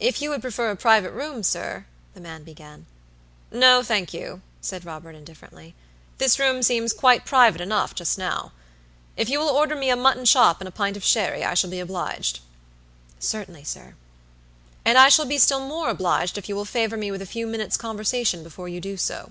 [0.00, 2.86] "If you would prefer a private room, sir" the man began.
[3.52, 5.76] "No, thank you," said Robert, indifferently;
[6.18, 8.50] "this room seems quite private enough just now.
[9.16, 11.70] If you will order me a mutton chop and a pint of sherry, I shall
[11.70, 12.40] be obliged."
[13.20, 13.94] "Certainly, sir."
[14.84, 17.46] "And I shall be still more obliged if you will favor me with a few
[17.46, 19.30] minutes' conversation before you do so."